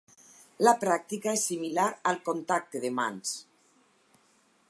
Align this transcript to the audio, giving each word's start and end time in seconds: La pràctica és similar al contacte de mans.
La 0.67 0.71
pràctica 0.83 1.33
és 1.39 1.43
similar 1.51 1.85
al 2.13 2.19
contacte 2.31 2.83
de 2.87 2.93
mans. 3.01 3.37